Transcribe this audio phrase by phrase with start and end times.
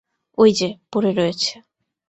[0.37, 1.53] ঐ-যে পড়ে রয়েছে।